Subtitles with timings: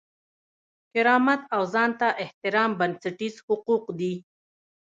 [0.93, 4.13] کرامت او ځان ته احترام بنسټیز حقوق دي.